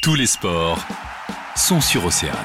[0.00, 0.86] Tous les sports
[1.56, 2.36] sont sur Océane.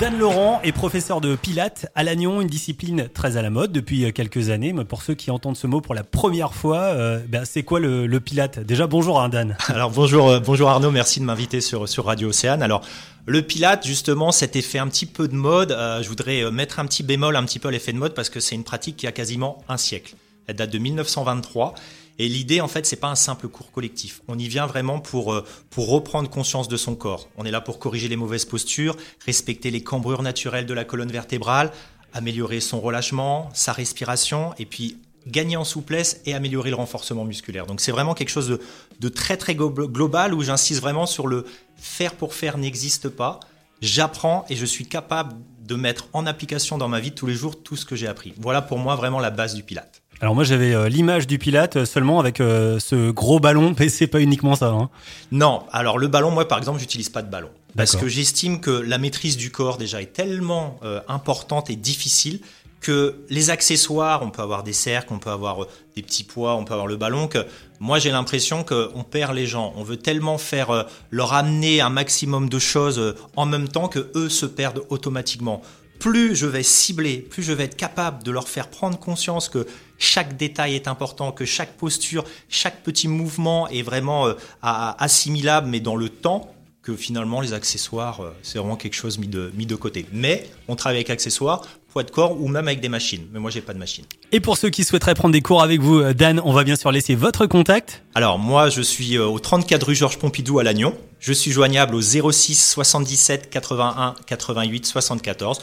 [0.00, 4.12] Dan Laurent est professeur de pilates à Lannion, une discipline très à la mode depuis
[4.12, 4.72] quelques années.
[4.72, 7.80] Mais pour ceux qui entendent ce mot pour la première fois, euh, ben, c'est quoi
[7.80, 9.56] le, le, pilate Déjà, bonjour hein, Dan.
[9.68, 12.62] Alors bonjour, euh, bonjour Arnaud, merci de m'inviter sur, sur Radio Océane.
[12.62, 12.82] Alors
[13.26, 16.80] le pilate, justement, cet effet un petit peu de mode, euh, je voudrais euh, mettre
[16.80, 18.96] un petit bémol un petit peu à l'effet de mode parce que c'est une pratique
[18.96, 20.14] qui a quasiment un siècle.
[20.46, 21.74] Elle date de 1923
[22.20, 24.20] et l'idée, en fait, c'est pas un simple cours collectif.
[24.28, 27.30] On y vient vraiment pour, euh, pour reprendre conscience de son corps.
[27.38, 28.94] On est là pour corriger les mauvaises postures,
[29.24, 31.72] respecter les cambrures naturelles de la colonne vertébrale,
[32.12, 37.64] améliorer son relâchement, sa respiration, et puis gagner en souplesse et améliorer le renforcement musculaire.
[37.64, 38.58] Donc c'est vraiment quelque chose
[39.00, 41.46] de, très très global où j'insiste vraiment sur le
[41.78, 43.40] faire pour faire n'existe pas.
[43.80, 47.62] J'apprends et je suis capable de mettre en application dans ma vie tous les jours
[47.62, 48.34] tout ce que j'ai appris.
[48.36, 50.02] Voilà pour moi vraiment la base du Pilate.
[50.22, 53.88] Alors moi j'avais euh, l'image du Pilate euh, seulement avec euh, ce gros ballon, mais
[53.88, 54.68] c'est pas uniquement ça.
[54.68, 54.90] Hein.
[55.32, 58.70] Non, alors le ballon, moi par exemple, j'utilise pas de ballon parce que j'estime que
[58.70, 62.40] la maîtrise du corps déjà est tellement importante et difficile
[62.80, 66.64] que les accessoires, on peut avoir des cercles, on peut avoir des petits poids, on
[66.64, 67.46] peut avoir le ballon, que
[67.78, 69.72] moi j'ai l'impression qu'on perd les gens.
[69.76, 74.28] On veut tellement faire leur amener un maximum de choses en même temps que eux
[74.28, 75.62] se perdent automatiquement
[76.00, 79.66] plus je vais cibler, plus je vais être capable de leur faire prendre conscience que
[79.98, 85.78] chaque détail est important, que chaque posture, chaque petit mouvement est vraiment euh, assimilable, mais
[85.78, 89.66] dans le temps, que finalement les accessoires, euh, c'est vraiment quelque chose mis de, mis
[89.66, 90.06] de côté.
[90.12, 91.62] Mais on travaille avec accessoires,
[91.92, 93.26] poids de corps ou même avec des machines.
[93.32, 94.04] Mais moi, j'ai pas de machine.
[94.32, 96.76] Et pour ceux qui souhaiteraient prendre des cours avec vous, euh, Dan, on va bien
[96.76, 98.02] sûr laisser votre contact.
[98.14, 100.96] Alors moi, je suis au 34 rue Georges Pompidou à Lannion.
[101.18, 105.60] Je suis joignable au 06 77 81 88 74.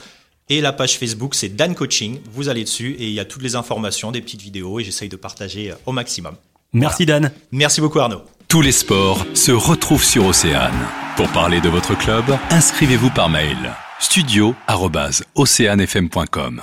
[0.49, 2.19] Et la page Facebook, c'est Dan Coaching.
[2.31, 5.09] Vous allez dessus et il y a toutes les informations, des petites vidéos et j'essaye
[5.09, 6.35] de partager euh, au maximum.
[6.73, 7.31] Merci Dan.
[7.51, 8.23] Merci beaucoup Arnaud.
[8.47, 10.87] Tous les sports se retrouvent sur Océane.
[11.17, 13.57] Pour parler de votre club, inscrivez-vous par mail
[13.99, 16.61] studio@oceanfm.com.